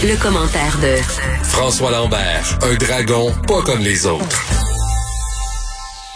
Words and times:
Le, 0.00 0.14
commentaire 0.22 0.78
de 0.78 0.94
François 1.42 1.90
Lambert, 1.90 2.58
un 2.62 2.76
dragon 2.76 3.32
pas 3.48 3.62
comme 3.66 3.80
les 3.80 4.06
autres. 4.06 4.46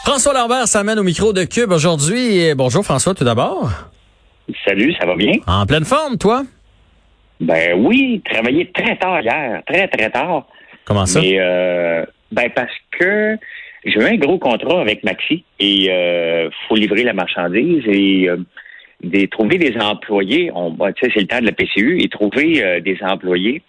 François 0.04 0.32
Lambert 0.34 0.68
s'amène 0.68 1.00
au 1.00 1.02
micro 1.02 1.32
de 1.32 1.42
Cube 1.42 1.72
aujourd'hui. 1.72 2.38
Et 2.38 2.54
Bonjour 2.54 2.84
François 2.84 3.12
tout 3.12 3.24
d'abord. 3.24 3.70
Salut, 4.64 4.94
ça 4.94 5.04
va 5.04 5.16
bien? 5.16 5.32
En 5.48 5.66
pleine 5.66 5.84
forme, 5.84 6.16
toi? 6.16 6.44
Ben 7.40 7.76
oui, 7.76 8.22
travaillé 8.24 8.70
très 8.70 8.96
tard 8.98 9.20
hier, 9.20 9.62
très 9.66 9.88
très 9.88 10.10
tard. 10.10 10.46
Comment 10.84 11.06
ça? 11.06 11.20
Mais 11.20 11.40
euh, 11.40 12.04
ben 12.30 12.50
parce 12.54 12.74
que 13.00 13.36
j'ai 13.84 13.98
eu 13.98 14.04
un 14.04 14.14
gros 14.14 14.38
contrat 14.38 14.80
avec 14.80 15.02
Maxi 15.02 15.42
et 15.58 15.88
euh, 15.90 16.50
faut 16.68 16.76
livrer 16.76 17.02
la 17.02 17.14
marchandise 17.14 17.82
et 17.86 18.28
euh, 18.28 18.36
des, 19.02 19.26
trouver 19.26 19.58
des 19.58 19.76
employés. 19.76 20.52
On, 20.54 20.70
ben, 20.70 20.92
tu 20.92 21.04
sais, 21.04 21.12
c'est 21.14 21.22
le 21.22 21.26
temps 21.26 21.40
de 21.40 21.46
la 21.46 21.52
PCU 21.52 22.00
et 22.00 22.08
trouver 22.08 22.62
euh, 22.62 22.80
des 22.80 22.98
employés 23.02 23.62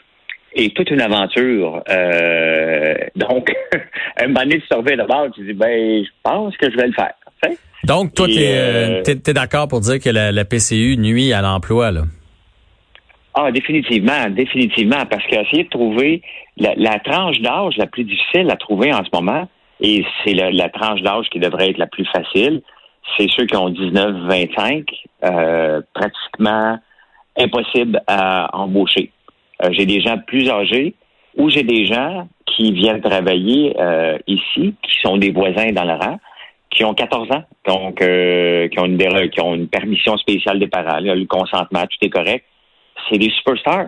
et 0.56 0.70
toute 0.72 0.90
une 0.92 1.02
aventure. 1.02 1.84
Euh, 1.90 2.96
donc, 3.16 3.52
un 4.18 4.28
moment 4.28 4.42
donné, 4.42 4.62
tu 4.70 4.78
reviens 4.78 4.98
d'abord, 4.98 5.28
tu 5.34 5.44
dis 5.46 5.54
ben, 5.54 6.04
je 6.04 6.10
pense 6.24 6.56
que 6.58 6.70
je 6.72 6.78
vais 6.78 6.88
le 6.88 6.94
faire. 6.94 7.14
tu. 7.44 7.58
Donc, 7.84 8.14
toi, 8.14 8.28
Et, 8.30 8.34
t'es 8.36 8.56
euh, 8.56 9.02
es, 9.06 9.34
d'accord 9.34 9.68
pour 9.68 9.82
dire 9.82 10.00
que 10.00 10.10
la, 10.10 10.32
la 10.32 10.46
PCU 10.46 10.96
nuit 10.98 11.34
à 11.34 11.42
l'emploi, 11.42 11.92
là? 11.92 12.04
Ah, 13.36 13.52
définitivement, 13.52 14.30
définitivement, 14.30 15.06
parce 15.10 15.26
qu'essayer 15.26 15.64
de 15.64 15.70
trouver 15.70 16.22
la, 16.58 16.76
la 16.76 17.00
tranche 17.00 17.40
d'âge 17.42 17.76
la 17.78 17.88
plus 17.88 18.04
difficile 18.04 18.50
à 18.52 18.56
trouver 18.56 18.94
en 18.94 19.04
ce 19.04 19.10
moment, 19.12 19.50
et 19.82 20.06
c'est 20.24 20.34
la, 20.34 20.52
la 20.52 20.70
tranche 20.70 21.02
d'âge 21.02 21.26
qui 21.32 21.40
devrait 21.40 21.72
être 21.72 21.80
la 21.80 21.88
plus 21.88 22.06
facile, 22.06 22.62
c'est 23.18 23.28
ceux 23.36 23.46
qui 23.46 23.56
ont 23.56 23.70
19-25, 23.70 24.86
euh, 25.24 25.82
pratiquement 25.94 26.78
impossible 27.38 28.02
à 28.08 28.50
embaucher. 28.56 29.12
Euh, 29.62 29.70
j'ai 29.72 29.86
des 29.86 30.02
gens 30.02 30.18
plus 30.18 30.50
âgés 30.50 30.96
ou 31.38 31.50
j'ai 31.50 31.64
des 31.64 31.86
gens 31.86 32.28
qui 32.46 32.72
viennent 32.72 33.02
travailler 33.02 33.76
euh, 33.80 34.18
ici, 34.28 34.76
qui 34.82 35.00
sont 35.02 35.18
des 35.18 35.32
voisins 35.32 35.72
dans 35.72 35.86
le 35.86 35.94
rang, 35.94 36.20
qui 36.70 36.84
ont 36.84 36.94
14 36.94 37.32
ans, 37.32 37.44
donc 37.68 38.02
euh, 38.02 38.68
qui, 38.68 38.80
ont 38.80 38.86
une, 38.86 38.98
qui 39.30 39.42
ont 39.42 39.56
une 39.56 39.68
permission 39.68 40.18
spéciale 40.18 40.60
des 40.60 40.68
parents, 40.68 41.00
le 41.00 41.26
consentement, 41.26 41.84
tout 41.84 41.98
est 42.02 42.10
correct. 42.10 42.46
C'est 43.10 43.18
des 43.18 43.30
superstars. 43.30 43.88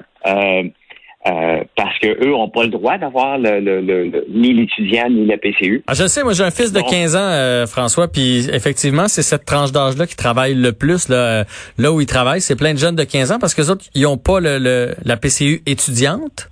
Euh, 1.28 1.64
parce 1.76 1.98
que 1.98 2.06
eux 2.24 2.30
n'ont 2.30 2.50
pas 2.50 2.62
le 2.64 2.70
droit 2.70 3.00
d'avoir 3.00 3.40
le, 3.40 3.60
le- 3.60 3.82
le- 3.82 4.06
le- 4.10 4.26
ni 4.30 4.54
l'étudiant 4.54 5.10
ni 5.10 5.26
la 5.26 5.38
PCU. 5.38 5.82
Ah, 5.88 5.96
je 5.96 6.06
sais, 6.06 6.22
moi 6.24 6.34
j'ai 6.34 6.44
un 6.44 6.52
fils 6.52 6.72
de 6.72 6.80
Bon. 6.82 6.86
15 6.86 7.16
ans, 7.16 7.20
euh, 7.20 7.66
François, 7.66 8.08
puis 8.08 8.48
effectivement, 8.54 9.08
c'est 9.08 9.24
cette 9.24 9.44
tranche 9.44 9.72
d'âge-là 9.72 10.06
qui 10.06 10.16
travaille 10.16 10.54
le 10.54 10.72
plus. 10.72 11.10
Là, 11.10 11.16
euh, 11.16 11.44
là 11.80 11.92
où 11.92 12.00
ils 12.00 12.06
travaillent, 12.06 12.42
c'est 12.42 12.56
plein 12.56 12.74
de 12.74 12.78
jeunes 12.78 12.96
de 12.96 13.04
15 13.04 13.32
ans 13.32 13.40
parce 13.40 13.56
que 13.56 13.64
autres, 13.72 13.86
ils 13.96 14.06
ont 14.06 14.18
pas 14.20 14.40
le, 14.40 14.60
le- 14.60 14.94
la 15.04 15.18
PCU 15.18 15.64
étudiante. 15.66 16.48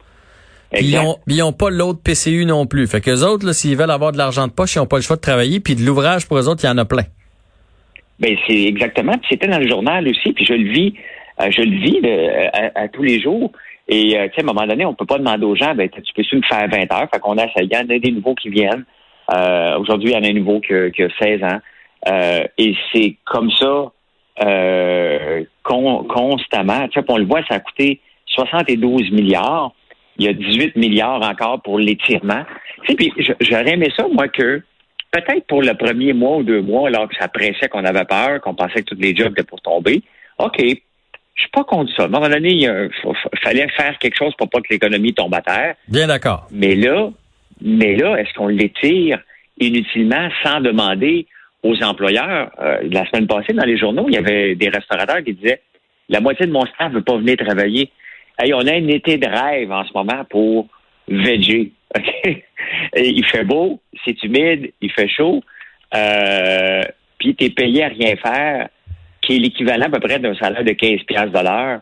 Ils 0.82 0.98
ont, 0.98 1.18
ils 1.28 1.44
ont 1.44 1.54
pas 1.54 1.70
l'autre 1.70 2.00
PCU 2.04 2.46
non 2.46 2.66
plus. 2.66 2.88
Fait 2.88 3.00
que 3.00 3.12
les 3.12 3.22
autres, 3.24 3.52
s'ils 3.54 3.78
veulent 3.78 3.92
avoir 3.92 4.12
de 4.12 4.18
l'argent 4.18 4.48
de 4.48 4.52
poche, 4.52 4.74
ils 4.74 4.80
ont 4.80 4.88
pas 4.88 4.96
le 4.96 5.04
choix 5.04 5.18
de 5.18 5.22
travailler. 5.22 5.60
Puis 5.60 5.76
de 5.76 5.84
l'ouvrage 5.86 6.28
pour 6.28 6.40
eux 6.40 6.48
autres, 6.50 6.64
il 6.64 6.68
y 6.68 6.70
en 6.72 6.80
a 6.80 6.86
plein. 6.86 7.04
Ben 8.20 8.36
c'est 8.48 8.64
exactement. 8.64 9.12
Puis 9.20 9.28
c'était 9.30 9.48
dans 9.48 9.60
le 9.60 9.68
journal 9.68 10.08
aussi. 10.08 10.34
Puis 10.34 10.46
je 10.46 10.54
le 10.54 10.72
vis, 10.72 10.94
euh, 11.42 11.52
je 11.52 11.62
le 11.62 11.78
vis 11.80 12.00
à 12.74 12.88
tous 12.88 13.04
les 13.04 13.22
jours. 13.22 13.52
Et 13.88 14.18
euh, 14.18 14.28
à 14.28 14.42
un 14.42 14.46
moment 14.46 14.66
donné, 14.66 14.86
on 14.86 14.94
peut 14.94 15.06
pas 15.06 15.18
demander 15.18 15.46
aux 15.46 15.56
gens, 15.56 15.76
ben 15.76 15.90
tu 15.90 16.14
peux 16.14 16.38
me 16.38 16.42
faire 16.44 16.68
20 16.70 16.92
heures? 16.94 17.10
Fait 17.14 17.20
qu'on 17.20 17.38
a 17.38 17.46
il 17.60 17.72
y 17.72 17.78
en 17.78 17.82
a 17.82 18.00
des 18.00 18.12
nouveaux 18.12 18.36
qui 18.36 18.50
viennent. 18.50 18.86
Euh, 19.34 19.78
Aujourd'hui, 19.80 20.12
il 20.12 20.14
y 20.14 20.18
en 20.18 20.24
a 20.24 20.28
un 20.28 20.34
nouveau 20.34 20.60
qui, 20.60 20.74
a- 20.74 20.90
qui 20.90 21.04
a 21.04 21.10
16 21.22 21.44
ans. 21.44 21.60
Euh, 22.10 22.44
et 22.58 22.76
c'est 22.92 23.16
comme 23.26 23.50
ça 23.52 23.92
euh, 24.44 25.44
con- 25.64 26.04
constamment. 26.06 26.88
On 27.08 27.18
le 27.18 27.26
voit, 27.26 27.42
ça 27.48 27.56
a 27.56 27.60
coûté 27.60 28.00
72 28.28 29.12
milliards. 29.12 29.74
Il 30.18 30.26
y 30.26 30.30
a 30.30 30.34
18 30.34 30.76
milliards 30.76 31.22
encore 31.24 31.62
pour 31.62 31.80
l'étirement. 31.80 32.44
Puis 32.98 33.12
j'aurais 33.42 33.74
aimé 33.74 33.90
ça, 33.98 34.06
moi, 34.12 34.28
que 34.28 34.62
peut-être 35.12 35.46
pour 35.48 35.62
le 35.62 35.74
premier 35.76 36.14
mois 36.14 36.38
ou 36.38 36.44
deux 36.44 36.62
mois, 36.62 36.88
alors 36.88 37.08
que 37.08 37.16
ça 37.20 37.28
pressait, 37.28 37.68
qu'on 37.70 37.86
avait 37.86 38.06
peur, 38.06 38.42
qu'on 38.42 38.54
pensait 38.56 38.84
que 38.84 38.94
tous 38.94 39.02
les 39.02 39.16
jobs 39.16 39.32
étaient 39.32 39.44
pour 39.48 39.62
tomber. 39.62 40.02
OK, 40.40 40.62
je 41.36 41.42
suis 41.42 41.50
pas 41.52 41.64
contre 41.64 41.92
ça. 41.96 42.04
À 42.04 42.06
un 42.06 42.10
moment 42.10 42.30
donné, 42.30 42.52
il 42.52 42.92
fallait 43.42 43.68
faire 43.70 43.98
quelque 43.98 44.18
chose 44.18 44.34
pour 44.38 44.50
pas 44.50 44.62
que 44.62 44.68
l'économie 44.70 45.14
tombe 45.14 45.34
à 45.34 45.42
terre. 45.42 45.76
Bien 45.88 46.08
d'accord. 46.08 46.48
Mais 46.52 46.76
là, 46.76 47.10
mais 47.62 47.96
là, 47.96 48.18
est-ce 48.18 48.34
qu'on 48.34 48.48
l'étire 48.48 49.20
inutilement 49.60 50.30
sans 50.44 50.62
demander 50.62 51.28
aux 51.64 51.82
employeurs? 51.82 52.52
Euh, 52.60 52.88
la 52.92 53.06
semaine 53.08 53.28
passée, 53.28 53.54
dans 53.54 53.66
les 53.66 53.78
journaux, 53.78 54.06
il 54.10 54.14
y 54.14 54.18
avait 54.18 54.56
des 54.56 54.70
restaurateurs 54.70 55.24
qui 55.24 55.34
disaient 55.34 55.62
la 56.10 56.20
moitié 56.20 56.46
de 56.46 56.52
mon 56.52 56.66
staff 56.66 56.92
veut 56.92 57.02
pas 57.02 57.18
venir 57.18 57.38
travailler. 57.38 57.90
Hey, 58.38 58.54
on 58.54 58.60
a 58.68 58.74
un 58.74 58.88
été 58.88 59.18
de 59.18 59.28
rêve 59.28 59.72
en 59.72 59.86
ce 59.86 59.94
moment 59.94 60.24
pour 60.30 60.68
veger. 61.08 61.72
OK? 61.98 62.44
Et 62.96 63.10
il 63.10 63.26
fait 63.26 63.44
beau, 63.44 63.80
c'est 64.04 64.22
humide, 64.24 64.72
il 64.82 64.92
fait 64.92 65.08
chaud, 65.08 65.44
euh, 65.96 66.82
puis 67.20 67.36
tu 67.36 67.46
es 67.46 67.50
payé 67.50 67.84
à 67.84 67.88
rien 67.88 68.16
faire, 68.16 68.70
qui 69.26 69.36
est 69.36 69.40
l'équivalent 69.40 69.86
à 69.86 69.90
peu 69.90 70.00
près 70.00 70.20
d'un 70.20 70.36
salaire 70.36 70.64
de 70.64 70.72
15 70.74 71.04
piastres 71.08 71.32
de 71.32 71.44
l'heure. 71.44 71.80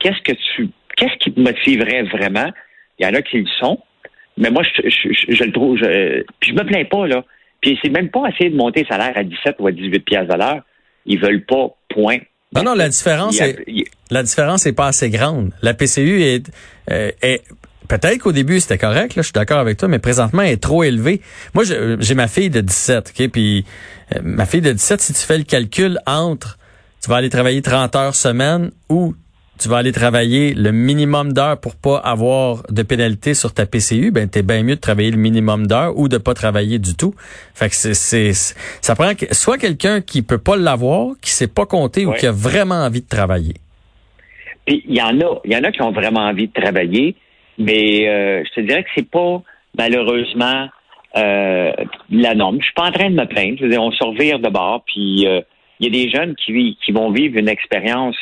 Qu'est-ce 0.00 0.20
que 0.22 0.32
tu 0.54 0.68
qu'est-ce 0.96 1.16
qui 1.18 1.32
te 1.32 1.40
motiverait 1.40 2.02
vraiment? 2.04 2.50
Il 2.98 3.06
y 3.06 3.08
en 3.08 3.14
a 3.14 3.22
qui 3.22 3.38
le 3.38 3.46
sont, 3.60 3.78
mais 4.36 4.50
moi, 4.50 4.62
je, 4.64 4.88
je, 4.88 5.08
je- 5.12 5.32
je 5.34 5.44
le 5.44 5.52
trouve. 5.52 5.76
Je, 5.78 6.22
puis 6.40 6.50
je 6.50 6.54
me 6.54 6.64
plains 6.64 6.84
pas, 6.84 7.06
là. 7.06 7.24
Puis 7.60 7.78
c'est 7.82 7.90
même 7.90 8.08
pas 8.10 8.28
essayer 8.28 8.50
de 8.50 8.56
monter 8.56 8.82
le 8.82 8.86
salaire 8.86 9.12
à 9.16 9.24
17 9.24 9.56
ou 9.60 9.66
à 9.66 9.72
18 9.72 10.00
piastres 10.00 10.32
de 10.34 10.38
l'heure. 10.38 10.62
Ils 11.06 11.18
veulent 11.20 11.44
pas, 11.44 11.68
point. 11.88 12.18
Non, 12.54 12.62
non, 12.62 12.74
la 12.74 12.88
différence 12.88 13.40
a- 13.40 13.48
est, 13.48 13.56
la 14.10 14.22
différence 14.22 14.66
est 14.66 14.72
pas 14.72 14.86
assez 14.88 15.10
grande. 15.10 15.50
La 15.62 15.74
PCU 15.74 16.22
est, 16.22 16.50
euh, 16.90 17.10
est 17.22 17.42
peut-être 17.88 18.18
qu'au 18.18 18.32
début 18.32 18.60
c'était 18.60 18.78
correct, 18.78 19.16
là, 19.16 19.22
je 19.22 19.26
suis 19.28 19.32
d'accord 19.32 19.58
avec 19.58 19.78
toi, 19.78 19.88
mais 19.88 19.98
présentement 19.98 20.42
elle 20.42 20.52
est 20.52 20.62
trop 20.62 20.84
élevée. 20.84 21.20
Moi, 21.54 21.64
j'ai 21.64 22.14
ma 22.14 22.28
fille 22.28 22.50
de 22.50 22.60
17, 22.60 23.12
ok, 23.18 23.28
puis 23.30 23.64
euh, 24.14 24.20
ma 24.22 24.46
fille 24.46 24.60
de 24.60 24.72
17, 24.72 25.00
si 25.00 25.12
tu 25.12 25.20
fais 25.20 25.38
le 25.38 25.44
calcul 25.44 25.98
entre, 26.06 26.58
tu 27.02 27.10
vas 27.10 27.16
aller 27.16 27.30
travailler 27.30 27.62
30 27.62 27.96
heures 27.96 28.14
semaine 28.14 28.70
ou 28.88 29.14
tu 29.60 29.68
vas 29.68 29.78
aller 29.78 29.90
travailler 29.90 30.54
le 30.54 30.70
minimum 30.70 31.32
d'heures 31.32 31.58
pour 31.58 31.74
pas 31.74 31.96
avoir 31.98 32.62
de 32.70 32.82
pénalité 32.82 33.34
sur 33.34 33.52
ta 33.52 33.66
PCU, 33.66 34.12
ben 34.12 34.28
t'es 34.28 34.42
bien 34.42 34.62
mieux 34.62 34.76
de 34.76 34.80
travailler 34.80 35.10
le 35.10 35.16
minimum 35.16 35.66
d'heures 35.66 35.98
ou 35.98 36.06
de 36.06 36.16
pas 36.16 36.32
travailler 36.34 36.78
du 36.78 36.94
tout. 36.94 37.12
Fait 37.54 37.68
que 37.68 37.74
c'est, 37.74 38.32
ça 38.32 38.94
prend 38.94 39.16
que- 39.16 39.34
soit 39.34 39.58
quelqu'un 39.58 40.00
qui 40.00 40.22
peut 40.22 40.38
pas 40.38 40.56
l'avoir, 40.56 41.14
qui 41.20 41.32
sait 41.32 41.48
pas 41.48 41.66
compter 41.66 42.06
ou 42.06 42.12
qui 42.12 42.26
a 42.26 42.30
vraiment 42.32 42.76
envie 42.84 43.00
de 43.00 43.08
travailler. 43.08 43.54
Puis 44.64 44.84
il 44.88 44.94
y 44.96 45.02
en 45.02 45.18
a, 45.20 45.40
il 45.44 45.52
y 45.52 45.56
en 45.56 45.64
a 45.64 45.72
qui 45.72 45.82
ont 45.82 45.90
vraiment 45.92 46.20
envie 46.20 46.46
de 46.46 46.52
travailler, 46.52 47.16
mais 47.58 48.08
euh, 48.08 48.42
je 48.44 48.60
te 48.60 48.60
dirais 48.66 48.84
que 48.84 48.90
c'est 48.94 49.10
pas 49.10 49.42
malheureusement 49.76 50.68
euh, 51.16 51.72
la 52.10 52.34
norme. 52.34 52.58
Je 52.60 52.64
suis 52.64 52.74
pas 52.74 52.88
en 52.88 52.92
train 52.92 53.10
de 53.10 53.14
me 53.14 53.26
plaindre. 53.26 53.56
Je 53.58 53.64
veux 53.64 53.70
dire, 53.70 53.82
on 53.82 53.90
se 53.90 54.04
revire 54.04 54.38
de 54.38 54.48
bord, 54.48 54.82
puis 54.86 55.26
euh, 55.26 55.40
il 55.80 55.86
y 55.86 55.88
a 55.88 56.04
des 56.04 56.10
jeunes 56.10 56.34
qui, 56.36 56.92
vont 56.92 57.10
vivre 57.10 57.38
une 57.38 57.48
expérience 57.48 58.16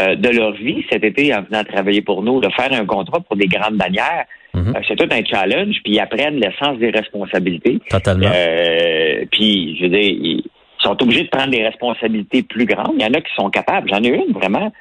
euh, 0.00 0.14
de 0.14 0.28
leur 0.28 0.52
vie 0.52 0.84
cet 0.90 1.04
été 1.04 1.34
en 1.34 1.42
venant 1.42 1.64
travailler 1.64 2.02
pour 2.02 2.22
nous, 2.22 2.40
de 2.40 2.48
faire 2.50 2.72
un 2.72 2.86
contrat 2.86 3.20
pour 3.20 3.36
des 3.36 3.46
grandes 3.46 3.76
bannières. 3.76 4.26
Mhm. 4.54 4.74
Euh, 4.76 4.80
c'est 4.86 4.96
tout 4.96 5.08
un 5.10 5.24
challenge, 5.24 5.76
puis 5.82 5.94
ils 5.94 6.00
apprennent 6.00 6.40
le 6.40 6.50
sens 6.62 6.78
des 6.78 6.90
responsabilités. 6.90 7.80
Totalement. 7.90 8.30
Euh, 8.32 9.24
puis, 9.32 9.76
je 9.76 9.84
veux 9.84 9.90
dire, 9.90 10.00
ils 10.00 10.44
sont 10.78 11.02
obligés 11.02 11.24
de 11.24 11.28
prendre 11.28 11.50
des 11.50 11.64
responsabilités 11.64 12.42
plus 12.42 12.64
grandes. 12.64 12.94
Il 12.96 13.02
y 13.02 13.04
en 13.04 13.12
a 13.12 13.20
qui 13.20 13.34
sont 13.34 13.50
capables. 13.50 13.88
J'en 13.90 14.02
ai 14.02 14.08
une, 14.08 14.32
vraiment. 14.32 14.72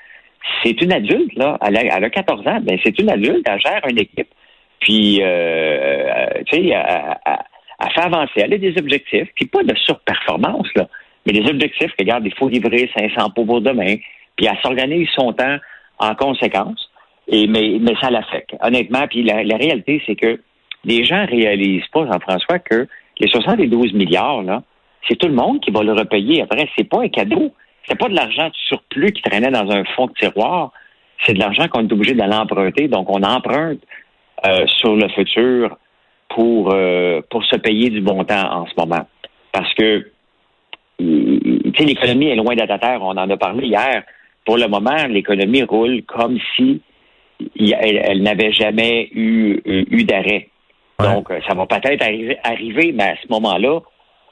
C'est 0.63 0.81
une 0.81 0.93
adulte, 0.93 1.33
là. 1.35 1.57
Elle 1.65 1.77
a, 1.77 1.97
elle 1.97 2.03
a 2.03 2.09
14 2.09 2.47
ans. 2.47 2.59
Ben, 2.61 2.77
c'est 2.83 2.97
une 2.99 3.09
adulte. 3.09 3.45
Elle 3.49 3.59
gère 3.61 3.81
une 3.89 3.99
équipe. 3.99 4.29
Puis, 4.79 5.19
euh, 5.21 5.25
euh, 5.25 6.27
tu 6.45 6.57
sais, 6.57 6.67
elle, 6.67 7.17
elle- 7.25 7.91
fait 7.93 8.01
avancer. 8.01 8.31
Elle 8.37 8.53
a 8.53 8.57
des 8.57 8.77
objectifs. 8.77 9.29
Puis, 9.35 9.45
pas 9.45 9.63
de 9.63 9.75
surperformance, 9.75 10.67
là. 10.75 10.87
Mais 11.25 11.33
des 11.33 11.49
objectifs. 11.49 11.91
Regarde, 11.99 12.25
il 12.25 12.33
faut 12.33 12.49
livrer 12.49 12.89
500 12.97 13.29
pots 13.31 13.45
pour 13.45 13.61
demain. 13.61 13.95
Puis, 14.35 14.45
elle 14.47 14.57
s'organise 14.63 15.09
son 15.15 15.33
temps 15.33 15.57
en 15.99 16.15
conséquence. 16.15 16.89
Et, 17.27 17.47
mais, 17.47 17.77
mais 17.81 17.93
ça 18.01 18.09
l'affecte. 18.09 18.55
Honnêtement, 18.61 19.05
puis 19.09 19.23
la, 19.23 19.43
la 19.43 19.57
réalité, 19.57 20.01
c'est 20.05 20.15
que 20.15 20.39
les 20.85 21.03
gens 21.03 21.25
réalisent 21.25 21.87
pas, 21.91 22.05
Jean-François, 22.05 22.59
que 22.59 22.87
les 23.19 23.27
72 23.27 23.93
milliards, 23.93 24.43
là, 24.43 24.63
c'est 25.07 25.15
tout 25.17 25.27
le 25.27 25.33
monde 25.33 25.59
qui 25.59 25.71
va 25.71 25.83
le 25.83 25.93
repayer 25.93 26.41
après. 26.43 26.69
C'est 26.77 26.87
pas 26.87 27.01
un 27.01 27.09
cadeau. 27.09 27.53
C'est 27.87 27.97
pas 27.97 28.09
de 28.09 28.15
l'argent 28.15 28.47
de 28.47 28.55
surplus 28.67 29.13
qui 29.13 29.21
traînait 29.21 29.51
dans 29.51 29.69
un 29.71 29.83
fonds 29.95 30.07
de 30.07 30.13
tiroir. 30.13 30.71
c'est 31.25 31.33
de 31.33 31.39
l'argent 31.39 31.67
qu'on 31.67 31.87
est 31.87 31.91
obligé 31.91 32.13
d'aller 32.13 32.35
emprunter. 32.35 32.87
Donc, 32.87 33.09
on 33.09 33.23
emprunte 33.23 33.79
euh, 34.45 34.67
sur 34.67 34.95
le 34.95 35.07
futur 35.09 35.77
pour, 36.29 36.73
euh, 36.73 37.21
pour 37.29 37.43
se 37.45 37.55
payer 37.55 37.89
du 37.89 38.01
bon 38.01 38.23
temps 38.23 38.51
en 38.51 38.65
ce 38.67 38.73
moment. 38.77 39.07
Parce 39.51 39.73
que, 39.73 40.11
tu 40.99 41.73
sais, 41.75 41.85
l'économie 41.85 42.27
est 42.27 42.35
loin 42.35 42.55
d'être 42.55 42.71
à 42.71 42.79
terre. 42.79 42.99
On 43.01 43.11
en 43.11 43.29
a 43.29 43.37
parlé 43.37 43.67
hier. 43.67 44.03
Pour 44.45 44.57
le 44.57 44.67
moment, 44.67 45.07
l'économie 45.07 45.63
roule 45.63 46.03
comme 46.03 46.37
si 46.55 46.81
elle, 47.59 48.21
n'avait 48.21 48.51
jamais 48.51 49.09
eu, 49.13 49.61
eu 49.65 50.03
d'arrêt. 50.03 50.49
Donc, 50.99 51.29
ça 51.47 51.53
va 51.53 51.65
peut-être 51.65 52.03
arriver, 52.43 52.91
mais 52.93 53.03
à 53.03 53.15
ce 53.21 53.27
moment-là, 53.29 53.79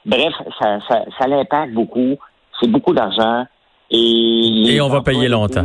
bref, 0.06 0.34
ça, 0.60 0.80
ça, 0.88 1.06
ça 1.18 1.28
l'impacte 1.28 1.74
beaucoup. 1.74 2.18
C'est 2.60 2.70
beaucoup 2.70 2.94
d'argent. 2.94 3.46
Et, 3.92 4.76
et 4.76 4.82
on 4.82 4.90
va 4.90 5.02
payer 5.02 5.28
longtemps. 5.28 5.64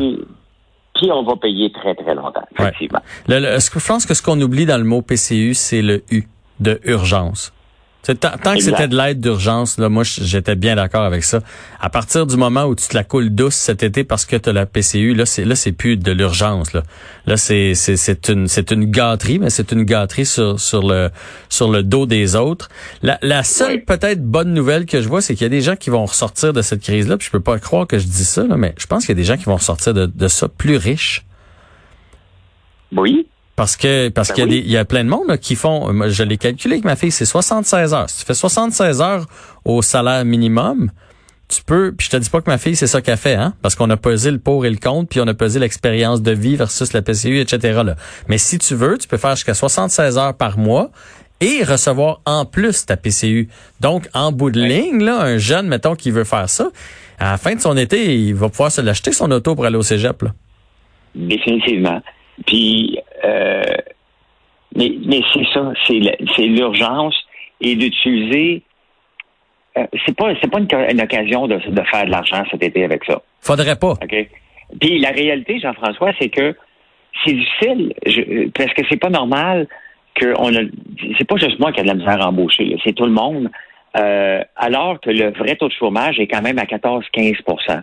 Puis 0.94 1.10
on 1.10 1.22
va 1.22 1.36
payer 1.36 1.72
très, 1.72 1.94
très 1.94 2.14
longtemps, 2.14 2.42
effectivement. 2.58 3.00
je 3.28 3.86
pense 3.86 4.04
que 4.04 4.14
ce 4.14 4.22
qu'on 4.22 4.40
oublie 4.40 4.66
dans 4.66 4.76
le 4.76 4.84
mot 4.84 5.00
PCU, 5.02 5.54
c'est 5.54 5.82
le 5.82 6.02
U 6.10 6.24
de 6.58 6.80
urgence? 6.84 7.52
Tant, 8.02 8.54
que 8.54 8.62
c'était 8.62 8.88
de 8.88 8.96
l'aide 8.96 9.20
d'urgence, 9.20 9.76
là, 9.76 9.90
moi, 9.90 10.04
j'étais 10.04 10.54
bien 10.54 10.74
d'accord 10.74 11.04
avec 11.04 11.22
ça. 11.22 11.40
À 11.80 11.90
partir 11.90 12.26
du 12.26 12.36
moment 12.36 12.64
où 12.64 12.74
tu 12.74 12.88
te 12.88 12.94
la 12.94 13.04
coules 13.04 13.28
douce 13.28 13.54
cet 13.54 13.82
été 13.82 14.04
parce 14.04 14.24
que 14.24 14.36
tu 14.36 14.48
as 14.48 14.52
la 14.54 14.64
PCU, 14.64 15.14
là, 15.14 15.26
c'est 15.26 15.44
là, 15.44 15.54
c'est 15.54 15.72
plus 15.72 15.98
de 15.98 16.10
l'urgence. 16.10 16.72
Là, 16.72 16.82
là, 17.26 17.36
c'est 17.36 17.74
c'est 17.74 18.28
une 18.30 18.48
c'est 18.48 18.70
une 18.70 18.86
gâterie, 18.86 19.38
mais 19.38 19.50
c'est 19.50 19.70
une 19.72 19.84
gâterie 19.84 20.24
sur 20.24 20.58
sur 20.58 20.86
le 20.86 21.10
sur 21.50 21.70
le 21.70 21.82
dos 21.82 22.06
des 22.06 22.36
autres. 22.36 22.70
La, 23.02 23.18
la 23.20 23.42
seule 23.42 23.84
peut-être 23.84 24.24
bonne 24.24 24.54
nouvelle 24.54 24.86
que 24.86 25.02
je 25.02 25.08
vois, 25.08 25.20
c'est 25.20 25.34
qu'il 25.34 25.44
y 25.44 25.46
a 25.46 25.50
des 25.50 25.60
gens 25.60 25.76
qui 25.76 25.90
vont 25.90 26.06
ressortir 26.06 26.54
de 26.54 26.62
cette 26.62 26.80
crise-là. 26.80 27.18
Puis 27.18 27.26
je 27.26 27.32
peux 27.32 27.40
pas 27.40 27.58
croire 27.58 27.86
que 27.86 27.98
je 27.98 28.06
dis 28.06 28.24
ça, 28.24 28.46
là, 28.46 28.56
mais 28.56 28.74
je 28.78 28.86
pense 28.86 29.04
qu'il 29.04 29.10
y 29.14 29.18
a 29.18 29.20
des 29.20 29.24
gens 29.24 29.36
qui 29.36 29.44
vont 29.44 29.56
ressortir 29.56 29.92
de, 29.92 30.06
de 30.06 30.28
ça 30.28 30.48
plus 30.48 30.76
riches. 30.76 31.26
Oui. 32.96 33.26
Parce 33.60 33.76
que 33.76 34.08
parce 34.08 34.28
ben 34.28 34.36
qu'il 34.36 34.52
y, 34.54 34.70
y 34.70 34.78
a 34.78 34.86
plein 34.86 35.04
de 35.04 35.10
monde 35.10 35.36
qui 35.36 35.54
font, 35.54 35.92
je 36.08 36.22
l'ai 36.22 36.38
calculé 36.38 36.76
avec 36.76 36.86
ma 36.86 36.96
fille, 36.96 37.10
c'est 37.10 37.26
76 37.26 37.92
heures. 37.92 38.08
Si 38.08 38.20
tu 38.20 38.24
fais 38.24 38.32
76 38.32 39.02
heures 39.02 39.26
au 39.66 39.82
salaire 39.82 40.24
minimum, 40.24 40.90
tu 41.46 41.62
peux, 41.62 41.92
puis 41.92 42.06
je 42.06 42.10
te 42.10 42.16
dis 42.16 42.30
pas 42.30 42.40
que 42.40 42.48
ma 42.48 42.56
fille, 42.56 42.74
c'est 42.74 42.86
ça 42.86 43.02
qu'elle 43.02 43.18
fait, 43.18 43.34
hein, 43.34 43.52
parce 43.60 43.74
qu'on 43.74 43.90
a 43.90 43.98
pesé 43.98 44.30
le 44.30 44.38
pour 44.38 44.64
et 44.64 44.70
le 44.70 44.78
contre, 44.78 45.10
puis 45.10 45.20
on 45.20 45.26
a 45.26 45.34
pesé 45.34 45.60
l'expérience 45.60 46.22
de 46.22 46.32
vie 46.32 46.56
versus 46.56 46.94
la 46.94 47.02
PCU, 47.02 47.38
etc. 47.38 47.82
Là. 47.84 47.96
Mais 48.28 48.38
si 48.38 48.56
tu 48.56 48.74
veux, 48.74 48.96
tu 48.96 49.06
peux 49.06 49.18
faire 49.18 49.36
jusqu'à 49.36 49.52
76 49.52 50.16
heures 50.16 50.34
par 50.34 50.56
mois 50.56 50.90
et 51.42 51.62
recevoir 51.62 52.22
en 52.24 52.46
plus 52.46 52.86
ta 52.86 52.96
PCU. 52.96 53.50
Donc, 53.82 54.08
en 54.14 54.32
bout 54.32 54.50
de 54.50 54.62
ligne, 54.62 55.04
là, 55.04 55.20
un 55.20 55.36
jeune, 55.36 55.68
mettons, 55.68 55.96
qui 55.96 56.10
veut 56.10 56.24
faire 56.24 56.48
ça, 56.48 56.70
à 57.18 57.32
la 57.32 57.36
fin 57.36 57.54
de 57.54 57.60
son 57.60 57.76
été, 57.76 58.16
il 58.16 58.34
va 58.34 58.48
pouvoir 58.48 58.72
se 58.72 58.80
l'acheter 58.80 59.12
son 59.12 59.30
auto 59.30 59.54
pour 59.54 59.66
aller 59.66 59.76
au 59.76 59.82
cégep. 59.82 60.22
Là. 60.22 60.30
Définitivement. 61.14 62.00
Puis, 62.46 62.98
euh, 63.24 63.62
mais, 64.76 64.92
mais 65.04 65.20
c'est 65.32 65.46
ça, 65.52 65.72
c'est 65.86 66.42
l'urgence 66.42 67.14
et 67.60 67.76
d'utiliser. 67.76 68.62
Euh, 69.76 69.86
c'est 70.04 70.16
pas 70.16 70.32
c'est 70.40 70.50
pas 70.50 70.58
une, 70.58 71.00
occasion 71.00 71.46
de, 71.46 71.56
de 71.56 71.82
faire 71.82 72.06
de 72.06 72.10
l'argent 72.10 72.42
cet 72.50 72.62
été 72.62 72.84
avec 72.84 73.04
ça. 73.04 73.20
Faudrait 73.40 73.76
pas. 73.76 73.92
OK? 73.92 74.28
Puis 74.80 74.98
la 74.98 75.10
réalité, 75.10 75.58
Jean-François, 75.60 76.12
c'est 76.20 76.28
que 76.28 76.54
c'est 77.24 77.32
difficile 77.32 77.92
je, 78.06 78.48
parce 78.50 78.72
que 78.74 78.82
c'est 78.88 79.00
pas 79.00 79.10
normal 79.10 79.66
que 80.14 80.34
on 80.38 80.54
a. 80.54 80.60
C'est 81.18 81.26
pas 81.26 81.36
juste 81.36 81.58
moi 81.58 81.72
qui 81.72 81.80
a 81.80 81.82
de 81.82 81.88
la 81.88 81.94
misère 81.94 82.22
à 82.22 82.28
embaucher, 82.28 82.76
c'est 82.84 82.94
tout 82.94 83.06
le 83.06 83.12
monde. 83.12 83.50
Euh, 83.96 84.42
alors 84.56 85.00
que 85.00 85.10
le 85.10 85.32
vrai 85.32 85.56
taux 85.56 85.68
de 85.68 85.72
chômage 85.72 86.20
est 86.20 86.28
quand 86.28 86.42
même 86.42 86.60
à 86.60 86.64
14-15% 86.64 87.82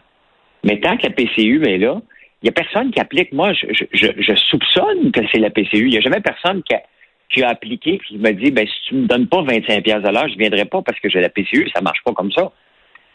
Mais 0.64 0.80
tant 0.80 0.96
que 0.96 1.04
la 1.04 1.10
PCU 1.10 1.68
est 1.68 1.78
là, 1.80 1.98
il 2.42 2.46
n'y 2.46 2.50
a 2.50 2.54
personne 2.54 2.92
qui 2.92 3.00
applique. 3.00 3.34
Moi, 3.34 3.54
je, 3.54 3.66
je, 3.92 4.08
je 4.18 4.36
soupçonne 4.36 5.12
que 5.12 5.22
c'est 5.32 5.40
la 5.40 5.50
PCU. 5.50 5.86
Il 5.86 5.90
n'y 5.90 5.98
a 5.98 6.02
jamais 6.02 6.22
personne 6.22 6.62
qui 6.64 6.76
a, 6.76 6.84
qui 7.30 7.44
a 7.44 7.50
appliqué 7.50 7.96
et 7.96 8.00
qui 8.00 8.18
me 8.18 8.32
dit 8.32 8.52
ben, 8.52 8.68
si 8.68 8.90
tu 8.90 8.96
me 8.96 9.08
donnes 9.08 9.28
pas 9.28 9.42
25 9.42 9.84
pièces 9.84 10.04
de 10.04 10.10
l'heure, 10.10 10.28
je 10.28 10.34
ne 10.34 10.40
viendrai 10.40 10.66
pas 10.66 10.82
parce 10.82 11.00
que 11.00 11.10
j'ai 11.10 11.20
la 11.20 11.30
PCU. 11.30 11.70
Ça 11.74 11.82
marche 11.82 12.04
pas 12.06 12.14
comme 12.14 12.32
ça. 12.32 12.52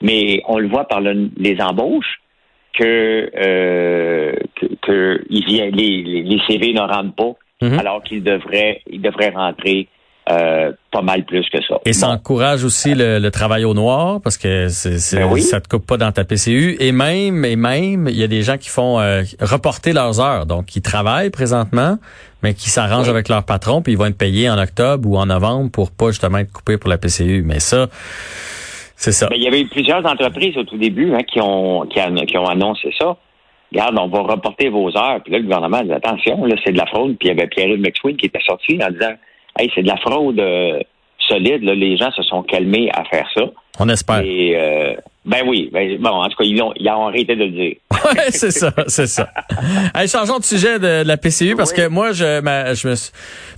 Mais 0.00 0.42
on 0.48 0.58
le 0.58 0.68
voit 0.68 0.88
par 0.88 1.00
les 1.00 1.56
embauches 1.60 2.20
que, 2.72 3.30
euh, 3.36 4.34
que, 4.80 5.24
les, 5.28 5.70
les, 5.70 6.40
CV 6.48 6.72
ne 6.72 6.80
rentrent 6.80 7.14
pas 7.14 7.34
mm-hmm. 7.60 7.78
alors 7.78 8.02
qu'ils 8.02 8.24
devraient, 8.24 8.82
ils 8.90 9.00
devraient 9.00 9.30
rentrer 9.30 9.88
euh, 10.30 10.70
pas 10.92 11.02
mal 11.02 11.24
plus 11.24 11.48
que 11.50 11.58
ça. 11.66 11.80
Et 11.84 11.92
ça 11.92 12.08
encourage 12.08 12.62
aussi 12.62 12.94
le, 12.94 13.28
travail 13.30 13.64
au 13.64 13.74
noir 13.74 14.20
parce 14.22 14.38
que 14.38 14.68
c'est, 14.68 15.16
ben 15.16 15.36
ça 15.38 15.60
te 15.60 15.68
coupe 15.68 15.84
pas 15.84 15.96
dans 15.96 16.12
ta 16.12 16.24
PCU. 16.24 16.76
Et 16.78 16.92
même, 16.92 17.44
et 17.44 17.56
même, 17.56 18.06
il 18.08 18.16
y 18.16 18.22
a 18.22 18.28
des 18.28 18.42
gens 18.42 18.56
qui 18.56 18.68
font 18.68 19.00
euh, 19.00 19.22
reporter 19.40 19.92
leurs 19.92 20.20
heures, 20.20 20.46
donc 20.46 20.66
qui 20.66 20.80
travaillent 20.80 21.30
présentement, 21.30 21.98
mais 22.42 22.54
qui 22.54 22.70
s'arrangent 22.70 23.08
avec 23.08 23.28
leur 23.28 23.44
patron, 23.44 23.82
puis 23.82 23.94
ils 23.94 23.98
vont 23.98 24.06
être 24.06 24.18
payés 24.18 24.48
en 24.48 24.58
octobre 24.58 25.08
ou 25.08 25.16
en 25.16 25.26
novembre 25.26 25.72
pour 25.72 25.90
pas 25.90 26.08
justement 26.08 26.38
être 26.38 26.52
coupés 26.52 26.78
pour 26.78 26.88
la 26.88 26.98
PCU. 26.98 27.42
Mais 27.44 27.58
ça, 27.58 27.88
c'est 28.94 29.12
ça. 29.12 29.26
Ben, 29.28 29.36
il 29.36 29.42
y 29.42 29.48
avait 29.48 29.62
eu 29.62 29.66
plusieurs 29.66 30.06
entreprises 30.06 30.56
au 30.56 30.62
tout 30.62 30.78
début 30.78 31.12
hein, 31.14 31.24
qui 31.24 31.40
ont 31.40 31.84
qui, 31.86 32.38
ont 32.38 32.46
annoncé 32.46 32.94
ça. 32.96 33.16
Regarde, 33.72 33.98
on 33.98 34.06
va 34.06 34.20
reporter 34.34 34.68
vos 34.68 34.96
heures. 34.96 35.20
Puis 35.24 35.32
là, 35.32 35.38
le 35.38 35.44
gouvernement 35.44 35.82
dit 35.82 35.92
attention, 35.92 36.44
là, 36.44 36.54
c'est 36.64 36.72
de 36.72 36.78
la 36.78 36.86
fraude. 36.86 37.16
Puis 37.18 37.28
il 37.28 37.36
y 37.36 37.40
avait 37.40 37.48
Pierre 37.48 37.76
McSween 37.76 38.16
qui 38.16 38.26
était 38.26 38.42
sorti 38.46 38.78
en 38.80 38.90
disant 38.92 39.14
hey, 39.58 39.70
c'est 39.74 39.82
de 39.82 39.88
la 39.88 39.96
fraude 39.96 40.38
euh, 40.40 40.80
solide. 41.18 41.62
Là. 41.62 41.74
Les 41.74 41.96
gens 41.96 42.10
se 42.12 42.22
sont 42.22 42.42
calmés 42.42 42.90
à 42.92 43.04
faire 43.04 43.28
ça. 43.34 43.42
On 43.78 43.88
espère. 43.88 44.20
Et, 44.20 44.56
euh, 44.56 44.94
ben 45.24 45.42
oui. 45.46 45.70
Ben, 45.72 45.98
bon, 46.00 46.10
en 46.10 46.28
tout 46.28 46.36
cas, 46.36 46.44
ils 46.44 46.60
ont, 46.60 46.72
ils 46.74 46.88
ont 46.88 47.06
arrêté 47.06 47.36
de 47.36 47.44
le 47.44 47.50
dire. 47.50 47.76
oui, 47.92 48.20
c'est 48.30 48.50
ça, 48.50 48.72
c'est 48.88 49.06
ça. 49.06 49.28
Allez, 49.94 50.08
changeons 50.08 50.38
de 50.38 50.44
sujet 50.44 50.80
de, 50.80 51.04
la 51.04 51.16
PCU 51.16 51.54
parce 51.54 51.72
que 51.72 51.86
moi, 51.86 52.10
je, 52.10 52.40
ma, 52.40 52.74
je 52.74 52.88
me, 52.88 52.94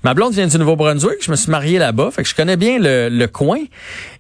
ma 0.03 0.13
blonde 0.13 0.35
vient 0.35 0.47
du 0.47 0.59
Nouveau-Brunswick. 0.59 1.25
Je 1.25 1.31
me 1.31 1.37
suis 1.37 1.51
marié 1.51 1.79
là-bas, 1.79 2.11
fait 2.11 2.23
que 2.23 2.29
je 2.29 2.35
connais 2.35 2.59
bien 2.59 2.79
le, 2.79 3.09
le 3.09 3.27
coin. 3.29 3.61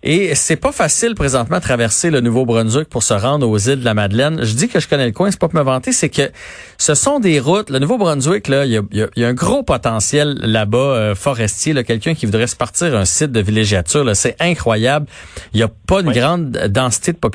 Et 0.02 0.34
c'est 0.34 0.56
pas 0.56 0.72
facile 0.72 1.14
présentement 1.14 1.58
de 1.58 1.62
traverser 1.62 2.10
le 2.10 2.20
Nouveau-Brunswick 2.20 2.88
pour 2.88 3.02
se 3.02 3.12
rendre 3.12 3.46
aux 3.46 3.58
îles 3.58 3.80
de 3.80 3.84
la 3.84 3.94
Madeleine. 3.94 4.42
Je 4.42 4.54
dis 4.54 4.68
que 4.68 4.80
je 4.80 4.88
connais 4.88 5.06
le 5.06 5.12
coin, 5.12 5.30
c'est 5.30 5.38
pas 5.38 5.48
pour 5.48 5.58
me 5.58 5.64
vanter, 5.64 5.92
c'est 5.92 6.08
que 6.08 6.30
ce 6.78 6.94
sont 6.94 7.20
des 7.20 7.40
routes. 7.40 7.68
Le 7.68 7.78
Nouveau-Brunswick, 7.78 8.48
là, 8.48 8.64
il 8.64 8.72
y 8.72 8.78
a, 8.78 8.82
y 9.16 9.24
a, 9.24 9.28
un 9.28 9.34
gros 9.34 9.62
potentiel 9.62 10.38
là-bas 10.40 10.78
euh, 10.78 11.14
forestier. 11.14 11.74
Là, 11.74 11.84
quelqu'un 11.84 12.14
qui 12.14 12.24
voudrait 12.24 12.46
se 12.46 12.56
partir 12.56 12.96
un 12.96 13.04
site 13.04 13.32
de 13.32 13.40
villégiature, 13.40 14.04
c'est 14.16 14.36
incroyable. 14.40 15.06
Il 15.52 15.60
y 15.60 15.62
a 15.62 15.68
pas 15.68 16.00
une 16.00 16.12
grande 16.12 16.50
densité 16.68 17.12
de 17.12 17.18
population. 17.18 17.33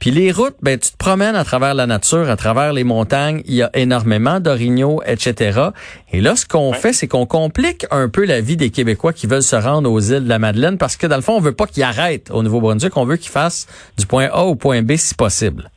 Puis 0.00 0.10
les 0.10 0.32
routes, 0.32 0.56
ben 0.62 0.78
tu 0.78 0.90
te 0.90 0.96
promènes 0.96 1.36
à 1.36 1.44
travers 1.44 1.74
la 1.74 1.86
nature, 1.86 2.30
à 2.30 2.36
travers 2.36 2.72
les 2.72 2.84
montagnes. 2.84 3.42
Il 3.46 3.54
y 3.54 3.62
a 3.62 3.70
énormément 3.74 4.40
d'orignaux, 4.40 5.02
etc. 5.06 5.70
Et 6.12 6.20
là, 6.20 6.36
ce 6.36 6.46
qu'on 6.46 6.72
fait, 6.72 6.92
c'est 6.92 7.08
qu'on 7.08 7.26
complique 7.26 7.86
un 7.90 8.08
peu 8.08 8.24
la 8.24 8.40
vie 8.40 8.56
des 8.56 8.70
Québécois 8.70 9.12
qui 9.12 9.26
veulent 9.26 9.42
se 9.42 9.56
rendre 9.56 9.90
aux 9.90 10.00
îles 10.00 10.24
de 10.24 10.28
la 10.28 10.38
Madeleine 10.38 10.78
parce 10.78 10.96
que 10.96 11.06
dans 11.06 11.16
le 11.16 11.22
fond, 11.22 11.36
on 11.36 11.40
veut 11.40 11.54
pas 11.54 11.66
qu'ils 11.66 11.82
arrêtent 11.82 12.30
au 12.30 12.42
Nouveau-Brunswick. 12.42 12.96
On 12.96 13.04
veut 13.04 13.16
qu'ils 13.16 13.32
fassent 13.32 13.66
du 13.98 14.06
point 14.06 14.28
A 14.32 14.44
au 14.44 14.54
point 14.54 14.82
B 14.82 14.92
si 14.96 15.14
possible. 15.14 15.70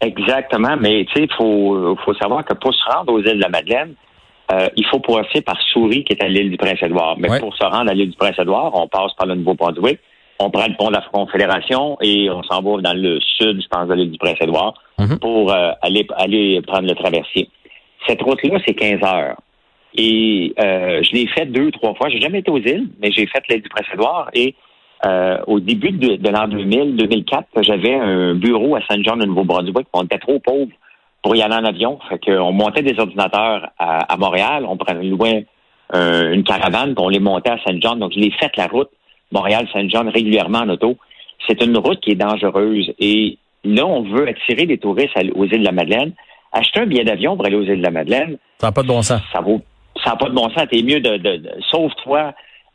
Exactement, 0.00 0.76
mais 0.78 1.06
tu 1.06 1.14
sais, 1.14 1.22
il 1.24 1.34
faut, 1.36 1.96
faut 2.04 2.14
savoir 2.14 2.44
que 2.44 2.52
pour 2.54 2.74
se 2.74 2.84
rendre 2.92 3.12
aux 3.12 3.20
îles 3.20 3.38
de 3.38 3.42
la 3.42 3.48
Madeleine, 3.48 3.94
euh, 4.52 4.68
il 4.76 4.86
faut 4.86 5.00
passer 5.00 5.40
par 5.40 5.60
Souris, 5.72 6.04
qui 6.04 6.12
est 6.12 6.22
à 6.22 6.28
l'île 6.28 6.50
du 6.50 6.56
Prince-Édouard. 6.56 7.16
Mais 7.18 7.40
pour 7.40 7.56
se 7.56 7.64
rendre 7.64 7.90
à 7.90 7.94
l'île 7.94 8.10
du 8.10 8.16
Prince-Édouard, 8.16 8.72
on 8.74 8.86
passe 8.86 9.12
par 9.16 9.26
le 9.26 9.34
Nouveau-Brunswick 9.34 9.98
on 10.38 10.50
prend 10.50 10.66
le 10.66 10.76
pont 10.76 10.88
de 10.88 10.94
la 10.94 11.04
Confédération 11.12 11.96
et 12.02 12.30
on 12.30 12.42
s'en 12.42 12.62
va 12.62 12.80
dans 12.80 12.94
le 12.94 13.18
sud, 13.20 13.62
je 13.62 13.68
pense, 13.68 13.88
de 13.88 13.94
l'île 13.94 14.10
du 14.10 14.18
Prince-Édouard 14.18 14.74
mhm. 14.98 15.18
pour 15.18 15.52
euh, 15.52 15.72
aller, 15.82 16.06
aller 16.16 16.60
prendre 16.62 16.88
le 16.88 16.94
traversier. 16.94 17.48
Cette 18.06 18.22
route-là, 18.22 18.58
c'est 18.66 18.74
15 18.74 19.02
heures. 19.02 19.36
Et 19.94 20.52
euh, 20.60 21.02
je 21.02 21.12
l'ai 21.12 21.26
faite 21.28 21.52
deux, 21.52 21.70
trois 21.70 21.94
fois. 21.94 22.08
J'ai 22.10 22.20
jamais 22.20 22.40
été 22.40 22.50
aux 22.50 22.58
îles, 22.58 22.88
mais 23.00 23.10
j'ai 23.12 23.26
fait 23.26 23.42
l'île 23.48 23.62
du 23.62 23.68
Prince-Édouard. 23.68 24.28
Et 24.34 24.54
euh, 25.06 25.38
au 25.46 25.58
début 25.58 25.92
de, 25.92 26.16
de 26.16 26.28
l'an 26.28 26.48
2000, 26.48 26.96
2004, 26.96 27.62
j'avais 27.62 27.94
un 27.94 28.34
bureau 28.34 28.76
à 28.76 28.80
Saint-Jean 28.88 29.16
de 29.16 29.24
Nouveau-Brunswick. 29.24 29.86
On 29.94 30.02
était 30.02 30.18
trop 30.18 30.38
pauvres 30.38 30.72
pour 31.22 31.34
y 31.34 31.40
aller 31.40 31.54
en 31.54 31.64
avion. 31.64 31.98
Fait 32.10 32.22
qu'on 32.22 32.52
montait 32.52 32.82
des 32.82 32.98
ordinateurs 33.00 33.70
à, 33.78 34.16
Montréal. 34.18 34.66
On 34.68 34.76
prenait 34.76 35.04
loin 35.04 35.40
une 35.94 36.44
caravane, 36.44 36.94
puis 36.94 37.04
on 37.04 37.08
les 37.08 37.20
montait 37.20 37.50
à 37.50 37.58
Saint-Jean. 37.66 37.96
Donc, 37.96 38.12
je 38.12 38.18
l'ai 38.18 38.30
fait 38.32 38.54
la 38.58 38.66
route 38.66 38.90
Montréal-Saint-Jean 39.32 40.10
régulièrement 40.10 40.60
en 40.60 40.68
auto. 40.70 40.96
C'est 41.46 41.62
une 41.62 41.76
route 41.76 42.00
qui 42.00 42.12
est 42.12 42.16
dangereuse. 42.16 42.92
Et 42.98 43.38
là, 43.64 43.86
on 43.86 44.02
veut 44.02 44.28
attirer 44.28 44.66
des 44.66 44.78
touristes 44.78 45.16
aux 45.34 45.44
îles 45.44 45.60
de 45.60 45.64
la 45.64 45.72
Madeleine. 45.72 46.12
Acheter 46.52 46.80
un 46.80 46.86
billet 46.86 47.04
d'avion 47.04 47.36
pour 47.36 47.46
aller 47.46 47.56
aux 47.56 47.62
îles 47.62 47.78
de 47.78 47.82
la 47.82 47.90
Madeleine. 47.90 48.38
Ça 48.58 48.68
n'a 48.68 48.72
pas 48.72 48.82
de 48.82 48.88
bon 48.88 49.02
sens. 49.02 49.20
Ça 49.32 49.40
vaut, 49.40 49.60
ça 50.02 50.10
n'a 50.10 50.16
pas 50.16 50.28
de 50.28 50.34
bon 50.34 50.48
sens. 50.50 50.66
T'es 50.70 50.82
mieux 50.82 51.00
de, 51.00 51.16
de, 51.16 51.50
sauve-toi 51.70 52.32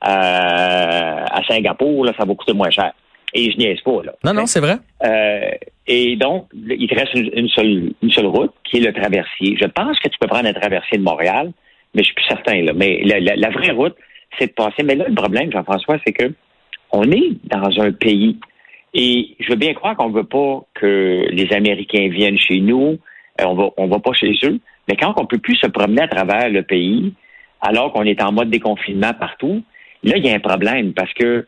euh, 0.07 1.25
à 1.31 1.41
Singapour, 1.47 2.05
là, 2.05 2.13
ça 2.17 2.25
va 2.25 2.35
coûter 2.35 2.53
moins 2.53 2.69
cher. 2.69 2.91
Et 3.33 3.49
je 3.49 3.57
niaise 3.57 3.79
pas, 3.81 4.03
là. 4.03 4.13
Non, 4.23 4.33
non, 4.33 4.45
c'est 4.45 4.59
vrai. 4.59 4.75
Euh, 5.05 5.51
et 5.87 6.15
donc, 6.17 6.47
il 6.53 6.87
te 6.87 6.95
reste 6.95 7.13
une, 7.13 7.47
seule, 7.49 7.93
une 8.01 8.11
seule 8.11 8.25
route, 8.25 8.51
qui 8.63 8.77
est 8.77 8.81
le 8.81 8.93
traversier. 8.93 9.57
Je 9.59 9.67
pense 9.67 9.97
que 9.99 10.09
tu 10.09 10.17
peux 10.19 10.27
prendre 10.27 10.47
un 10.47 10.53
traversier 10.53 10.97
de 10.97 11.03
Montréal, 11.03 11.51
mais 11.93 12.01
je 12.01 12.07
suis 12.07 12.15
plus 12.15 12.25
certain, 12.25 12.61
là. 12.61 12.73
Mais 12.75 13.01
la 13.03 13.49
vraie 13.49 13.71
route, 13.71 13.95
c'est 14.37 14.47
de 14.47 14.53
passer. 14.53 14.83
Mais 14.83 14.95
là, 14.95 15.05
le 15.07 15.15
problème, 15.15 15.51
Jean-François, 15.51 15.97
c'est 16.05 16.13
que 16.13 16.33
on 16.91 17.03
est 17.03 17.31
dans 17.45 17.81
un 17.81 17.91
pays 17.91 18.37
et 18.93 19.35
je 19.39 19.49
veux 19.49 19.55
bien 19.55 19.73
croire 19.73 19.95
qu'on 19.95 20.09
ne 20.09 20.15
veut 20.15 20.25
pas 20.25 20.65
que 20.73 21.25
les 21.29 21.53
Américains 21.53 22.09
viennent 22.09 22.37
chez 22.37 22.59
nous, 22.59 22.99
euh, 23.39 23.45
on 23.45 23.53
va 23.53 23.69
on 23.77 23.87
va 23.87 23.99
pas 23.99 24.13
chez 24.13 24.33
eux. 24.43 24.59
Mais 24.87 24.95
quand 24.97 25.13
on 25.17 25.25
peut 25.25 25.37
plus 25.37 25.55
se 25.55 25.67
promener 25.67 26.01
à 26.01 26.07
travers 26.07 26.49
le 26.49 26.63
pays, 26.63 27.13
alors 27.61 27.93
qu'on 27.93 28.03
est 28.03 28.21
en 28.21 28.31
mode 28.31 28.49
déconfinement 28.49 29.13
partout, 29.13 29.63
là, 30.03 30.17
il 30.17 30.25
y 30.25 30.29
a 30.29 30.35
un 30.35 30.39
problème 30.39 30.93
parce 30.93 31.13
que 31.13 31.45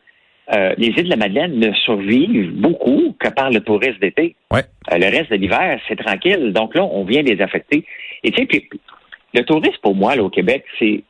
euh, 0.52 0.74
les 0.76 0.88
îles 0.88 1.04
de 1.04 1.10
la 1.10 1.16
Madeleine 1.16 1.58
ne 1.58 1.72
survivent 1.72 2.52
beaucoup 2.52 3.14
que 3.18 3.28
par 3.28 3.50
le 3.50 3.60
tourisme 3.60 3.98
d'été. 3.98 4.36
Ouais. 4.50 4.62
Euh, 4.92 4.98
le 4.98 5.06
reste 5.06 5.30
de 5.30 5.36
l'hiver, 5.36 5.80
c'est 5.88 5.96
tranquille. 5.96 6.52
Donc 6.52 6.74
là, 6.74 6.84
on 6.84 7.04
vient 7.04 7.22
les 7.22 7.40
affecter. 7.40 7.84
Et 8.22 8.30
tu 8.30 8.38
sais, 8.38 8.46
puis, 8.46 8.68
le 9.32 9.42
tourisme, 9.44 9.78
pour 9.82 9.94
moi, 9.94 10.16
là, 10.16 10.22
au 10.22 10.28
Québec, 10.28 10.64
c'est 10.78 11.02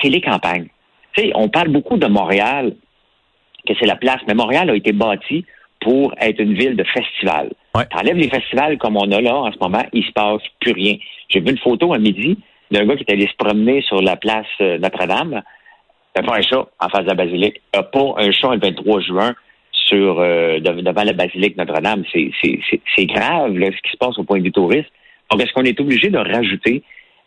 c'est 0.00 0.08
les 0.08 0.20
campagnes. 0.20 0.68
On 1.34 1.48
parle 1.48 1.68
beaucoup 1.68 1.96
de 1.98 2.06
Montréal, 2.06 2.74
que 3.66 3.74
c'est 3.78 3.86
la 3.86 3.96
place, 3.96 4.20
mais 4.26 4.34
Montréal 4.34 4.70
a 4.70 4.74
été 4.74 4.92
bâti 4.92 5.44
pour 5.80 6.14
être 6.18 6.40
une 6.40 6.54
ville 6.54 6.76
de 6.76 6.84
festivals. 6.84 7.50
Ouais. 7.74 7.84
T'enlèves 7.86 8.16
les 8.16 8.28
festivals 8.30 8.78
comme 8.78 8.96
on 8.96 9.10
a 9.12 9.20
là 9.20 9.36
en 9.36 9.52
ce 9.52 9.58
moment, 9.60 9.82
il 9.92 10.04
se 10.04 10.12
passe 10.12 10.42
plus 10.60 10.72
rien. 10.72 10.96
J'ai 11.28 11.40
vu 11.40 11.50
une 11.50 11.58
photo 11.58 11.92
à 11.92 11.98
midi 11.98 12.38
d'un 12.70 12.84
gars 12.86 12.96
qui 12.96 13.04
est 13.06 13.12
allé 13.12 13.26
se 13.26 13.34
promener 13.36 13.82
sur 13.82 14.00
la 14.00 14.16
place 14.16 14.46
euh, 14.60 14.78
Notre-Dame. 14.78 15.42
Il 16.16 16.20
a 16.20 16.22
pas 16.22 16.36
un 16.36 16.42
chat 16.42 16.66
en 16.80 16.88
face 16.88 17.02
de 17.02 17.08
la 17.08 17.14
basilique. 17.14 17.60
Il 17.74 17.78
a 17.78 17.82
pas 17.82 18.14
un 18.18 18.30
chat 18.30 18.54
le 18.54 18.60
23 18.60 19.00
juin 19.00 19.34
sur 19.72 20.20
euh, 20.20 20.58
de- 20.60 20.80
devant 20.80 21.02
la 21.04 21.12
basilique 21.12 21.56
Notre-Dame. 21.56 22.04
C'est- 22.12 23.06
grave 23.06 23.56
là, 23.58 23.66
ce 23.66 23.82
qui 23.82 23.92
se 23.92 23.96
passe 23.98 24.18
au 24.18 24.24
point 24.24 24.38
de 24.38 24.44
vue 24.44 24.52
tourisme. 24.52 24.88
Donc, 25.30 25.42
est-ce 25.42 25.52
qu'on 25.52 25.64
est 25.64 25.78
obligé 25.80 26.08
de 26.10 26.18
rajouter 26.18 26.82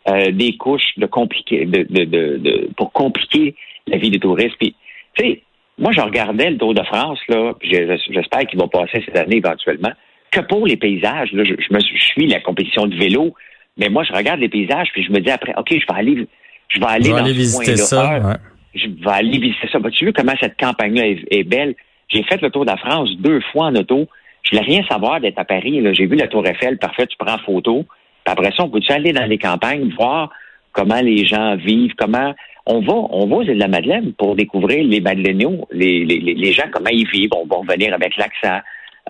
euh, 0.08 0.30
des 0.30 0.56
couches 0.56 0.92
de 0.96 1.06
compliquer, 1.06 1.64
de, 1.64 1.82
de, 1.88 2.04
de, 2.04 2.36
de- 2.38 2.68
pour 2.76 2.92
compliquer 2.92 3.54
la 3.86 3.96
vie 3.96 4.10
des 4.10 4.18
touristes? 4.18 4.56
Puis, 4.58 4.74
tu 5.16 5.24
sais, 5.24 5.42
moi, 5.78 5.92
je 5.92 6.00
regardais 6.00 6.50
le 6.50 6.58
Tour 6.58 6.74
de 6.74 6.82
France, 6.84 7.18
là, 7.28 7.52
j'espère 7.62 8.46
qu'il 8.46 8.58
va 8.58 8.68
passer 8.68 9.02
cette 9.04 9.16
année 9.16 9.36
éventuellement, 9.36 9.92
que 10.30 10.40
pour 10.40 10.66
les 10.66 10.76
paysages. 10.76 11.32
Là, 11.32 11.44
je, 11.44 11.54
je 11.58 11.74
me 11.74 11.80
suis- 11.80 11.96
je 11.98 12.04
suis 12.04 12.26
la 12.26 12.40
compétition 12.40 12.86
de 12.86 12.94
vélo, 12.96 13.34
mais 13.76 13.88
moi, 13.88 14.04
je 14.04 14.12
regarde 14.12 14.40
les 14.40 14.48
paysages, 14.48 14.88
puis 14.92 15.02
je 15.04 15.10
me 15.12 15.18
dis 15.20 15.30
après, 15.30 15.52
OK, 15.56 15.68
je 15.70 15.76
vais 15.92 15.98
aller, 15.98 16.26
je 16.68 16.78
vais 16.80 16.86
aller 16.86 17.04
Je 17.04 17.08
vais 17.10 17.16
dans 17.18 17.24
aller 17.24 17.32
ce 17.34 17.38
visiter 17.38 17.76
ça. 17.76 18.20
Ah, 18.22 18.28
ouais. 18.28 18.34
je 18.74 18.86
vais 18.88 19.10
aller 19.10 19.38
visiter 19.38 19.68
ça. 19.72 19.78
Tu 19.92 20.04
vu 20.04 20.12
comment 20.12 20.34
cette 20.40 20.56
campagne-là 20.58 21.06
est, 21.08 21.24
est 21.30 21.44
belle? 21.44 21.74
J'ai 22.08 22.22
fait 22.24 22.40
le 22.42 22.50
Tour 22.50 22.64
de 22.64 22.70
la 22.70 22.76
France 22.76 23.10
deux 23.18 23.40
fois 23.52 23.66
en 23.66 23.74
auto. 23.76 24.06
Je 24.42 24.50
voulais 24.50 24.66
rien 24.68 24.84
savoir 24.88 25.20
d'être 25.20 25.38
à 25.38 25.44
Paris. 25.44 25.82
J'ai 25.94 26.06
vu 26.06 26.16
la 26.16 26.28
Tour 26.28 26.46
Eiffel, 26.46 26.78
parfait, 26.78 27.06
tu 27.06 27.16
prends 27.18 27.38
photo. 27.38 27.84
Après 28.26 28.52
ça, 28.56 28.64
on 28.64 28.70
peut-tu 28.70 28.92
aller 28.92 29.12
dans 29.12 29.26
les 29.26 29.38
campagnes, 29.38 29.90
voir 29.96 30.30
comment 30.72 31.00
les 31.00 31.24
gens 31.26 31.56
vivent, 31.56 31.94
comment 31.96 32.34
on 32.66 32.80
va, 32.80 32.94
on 32.94 33.26
va 33.26 33.36
aux 33.36 33.42
îles 33.42 33.54
de 33.54 33.60
la 33.60 33.68
Madeleine 33.68 34.12
pour 34.14 34.34
découvrir 34.36 34.84
les 34.84 35.00
Madeleiniaux, 35.00 35.68
les, 35.70 36.04
les, 36.04 36.18
les, 36.18 36.52
gens, 36.52 36.64
comment 36.72 36.90
ils 36.90 37.08
vivent. 37.08 37.30
On 37.36 37.46
va 37.46 37.56
revenir 37.56 37.92
avec 37.92 38.16
l'accent. 38.16 38.60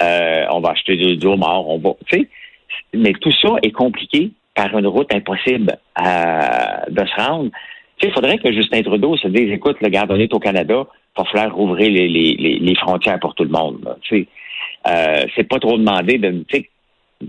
Euh, 0.03 0.45
on 0.51 0.61
va 0.61 0.71
acheter 0.71 0.97
du, 0.97 1.17
du 1.17 1.27
homard, 1.27 1.69
on 1.69 1.79
va, 1.79 1.95
tu 2.07 2.19
sais. 2.19 2.29
Mais 2.93 3.13
tout 3.13 3.33
ça 3.41 3.51
est 3.63 3.71
compliqué 3.71 4.33
par 4.55 4.77
une 4.77 4.87
route 4.87 5.13
impossible 5.15 5.77
à- 5.95 6.85
de 6.91 7.05
se 7.07 7.15
rendre. 7.21 7.51
Tu 7.99 8.07
sais, 8.07 8.09
il 8.09 8.13
faudrait 8.13 8.39
que 8.39 8.53
Justin 8.53 8.83
Trudeau 8.83 9.17
se 9.17 9.29
dise, 9.29 9.51
écoute, 9.53 9.77
le 9.81 9.89
garde 9.89 10.11
est 10.13 10.35
au 10.35 10.41
Canada, 10.41 10.85
il 11.17 11.23
va 11.23 11.25
falloir 11.31 11.55
rouvrir 11.55 11.91
les, 11.91 12.09
les, 12.09 12.59
les, 12.59 12.75
frontières 12.75 13.21
pour 13.21 13.37
tout 13.37 13.45
le 13.45 13.51
monde. 13.51 13.97
Tu 14.03 14.17
sais, 14.17 14.27
euh, 14.89 15.25
c'est 15.37 15.49
pas 15.49 15.61
trop 15.61 15.79
demandé 15.79 16.19
de, 16.19 16.45
tu 16.49 16.57
sais, 16.59 16.71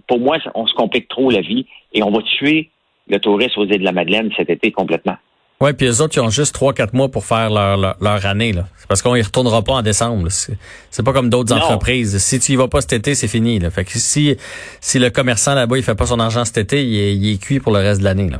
pour 0.07 0.19
moi, 0.19 0.37
on 0.55 0.67
se 0.67 0.73
complique 0.73 1.07
trop 1.07 1.29
la 1.31 1.41
vie 1.41 1.65
et 1.93 2.03
on 2.03 2.11
va 2.11 2.21
tuer 2.21 2.69
le 3.07 3.19
tourisme 3.19 3.59
aux 3.59 3.65
îles 3.65 3.79
de 3.79 3.83
la 3.85 3.91
Madeleine 3.91 4.29
cet 4.35 4.49
été 4.49 4.71
complètement. 4.71 5.15
Ouais, 5.61 5.71
puis 5.71 5.85
les 5.85 6.01
autres, 6.01 6.17
ils 6.17 6.21
ont 6.21 6.29
juste 6.29 6.53
trois, 6.53 6.73
quatre 6.73 6.93
mois 6.93 7.09
pour 7.09 7.23
faire 7.23 7.49
leur, 7.49 7.77
leur, 7.77 7.95
leur 8.01 8.25
année. 8.25 8.51
là. 8.51 8.65
C'est 8.77 8.87
parce 8.87 9.01
qu'on 9.01 9.15
y 9.15 9.21
retournera 9.21 9.61
pas 9.61 9.73
en 9.73 9.81
décembre. 9.81 10.27
C'est 10.29 11.03
pas 11.03 11.13
comme 11.13 11.29
d'autres 11.29 11.53
entreprises. 11.55 12.17
Si 12.17 12.39
tu 12.39 12.51
y 12.51 12.55
vas 12.57 12.67
pas 12.67 12.81
cet 12.81 12.91
été, 12.93 13.15
c'est 13.15 13.29
fini. 13.29 13.59
Là. 13.59 13.69
Fait 13.71 13.85
que 13.85 13.91
si, 13.97 14.35
si 14.81 14.99
le 14.99 15.09
commerçant 15.09 15.55
là-bas, 15.55 15.77
il 15.77 15.83
fait 15.83 15.95
pas 15.95 16.07
son 16.07 16.19
argent 16.19 16.43
cet 16.43 16.57
été, 16.57 16.85
il 16.85 16.95
est, 16.97 17.15
il 17.15 17.33
est 17.33 17.37
cuit 17.41 17.61
pour 17.61 17.71
le 17.71 17.79
reste 17.79 18.01
de 18.01 18.05
l'année. 18.05 18.29
là. 18.29 18.39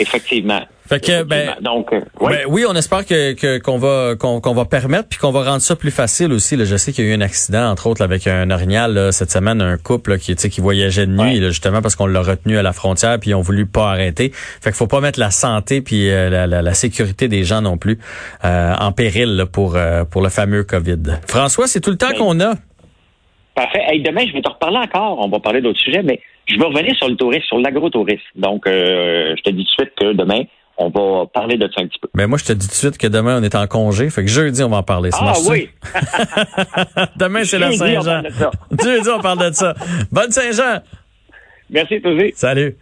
Effectivement. 0.00 0.60
Fait 0.86 1.00
que, 1.00 1.22
ben. 1.22 1.54
Donc, 1.62 1.90
euh, 1.94 2.00
ouais. 2.20 2.32
Ben 2.32 2.44
oui, 2.46 2.66
on 2.68 2.74
espère 2.74 3.06
que 3.06 3.32
que- 3.32 3.58
qu'on 3.58 3.78
va 3.78 4.16
qu'on 4.18 4.40
qu'on 4.42 4.52
va 4.52 4.66
permettre 4.66 5.08
puis 5.08 5.18
qu'on 5.18 5.30
va 5.30 5.42
rendre 5.42 5.62
ça 5.62 5.76
plus 5.76 5.90
facile 5.90 6.30
aussi. 6.32 6.56
Là. 6.56 6.64
Je 6.66 6.76
sais 6.76 6.92
qu'il 6.92 7.06
y 7.06 7.08
a 7.08 7.10
eu 7.12 7.14
un 7.16 7.22
accident 7.22 7.70
entre 7.70 7.86
autres 7.86 8.02
là, 8.02 8.04
avec 8.04 8.26
un 8.26 8.50
orignal 8.50 8.92
là, 8.92 9.10
cette 9.10 9.30
semaine, 9.30 9.62
un 9.62 9.78
couple 9.78 10.10
là, 10.10 10.18
qui 10.18 10.36
tu 10.36 10.42
sais, 10.42 10.50
qui 10.50 10.60
voyageait 10.60 11.06
de 11.06 11.12
nuit 11.12 11.20
Ouais. 11.20 11.40
là, 11.40 11.48
justement 11.48 11.80
parce 11.80 11.96
qu'on 11.96 12.06
l'a 12.06 12.20
retenu 12.20 12.58
à 12.58 12.62
la 12.62 12.74
frontière 12.74 13.18
puis 13.18 13.30
ils 13.30 13.34
ont 13.34 13.40
voulu 13.40 13.64
pas 13.64 13.90
arrêter. 13.92 14.30
Fait 14.34 14.70
qu'il 14.70 14.74
faut 14.74 14.86
pas 14.86 15.00
mettre 15.00 15.18
la 15.18 15.30
santé 15.30 15.80
puis 15.80 16.10
euh, 16.10 16.28
la, 16.28 16.46
la, 16.46 16.60
la 16.60 16.74
sécurité 16.74 17.28
des 17.28 17.44
gens 17.44 17.62
non 17.62 17.78
plus 17.78 17.98
euh, 18.44 18.74
en 18.78 18.92
péril 18.92 19.36
là, 19.36 19.46
pour 19.46 19.76
euh, 19.76 20.04
pour 20.04 20.20
le 20.20 20.28
fameux 20.28 20.64
Covid. 20.64 20.98
François, 21.26 21.66
c'est 21.66 21.80
tout 21.80 21.90
le 21.90 21.96
temps 21.96 22.10
Ben, 22.10 22.18
qu'on 22.18 22.40
a. 22.40 22.54
Parfait. 23.54 23.80
Hey, 23.88 24.02
demain, 24.02 24.24
je 24.26 24.32
vais 24.32 24.42
te 24.42 24.50
reparler 24.50 24.78
encore. 24.78 25.18
On 25.20 25.28
va 25.28 25.38
parler 25.40 25.62
d'autres 25.62 25.78
sujets, 25.80 26.02
mais 26.02 26.20
je 26.46 26.58
vais 26.58 26.64
revenir 26.64 26.94
sur 26.96 27.08
le 27.08 27.16
tourisme, 27.16 27.44
sur 27.44 27.58
l'agro-tourisme. 27.58 28.22
Donc, 28.36 28.66
euh, 28.66 29.34
je 29.36 29.42
te 29.42 29.50
dis 29.50 29.64
tout 29.64 29.82
de 29.82 29.86
suite 29.86 29.94
que 29.98 30.12
demain, 30.12 30.42
on 30.76 30.88
va 30.88 31.26
parler 31.26 31.56
de 31.56 31.68
ça 31.74 31.82
un 31.82 31.86
petit 31.86 31.98
peu. 32.00 32.08
Ben 32.14 32.26
moi 32.26 32.36
je 32.36 32.44
te 32.44 32.52
dis 32.52 32.66
tout 32.66 32.72
de 32.72 32.76
suite 32.76 32.98
que 32.98 33.06
demain 33.06 33.40
on 33.40 33.44
est 33.44 33.54
en 33.54 33.66
congé, 33.66 34.10
fait 34.10 34.24
que 34.24 34.30
jeudi 34.30 34.62
on 34.64 34.68
va 34.68 34.78
en 34.78 34.82
parler. 34.82 35.12
Ça 35.12 35.18
Ah 35.22 35.34
oui! 35.48 35.70
demain 37.16 37.44
c'est 37.44 37.58
la 37.60 37.70
Saint-Jean. 37.72 38.22
Jeudi 38.82 39.08
on 39.08 39.20
parle 39.20 39.50
de 39.50 39.54
ça. 39.54 39.74
Bonne 40.10 40.32
Saint-Jean. 40.32 40.80
Merci, 41.70 42.00
Tosé. 42.00 42.32
Salut. 42.36 42.76